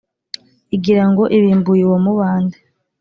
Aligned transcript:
Igira 0.75 1.03
ngo 1.09 1.23
ibimbuye 1.37 1.81
uwo 1.87 1.97
mubande, 2.05 2.57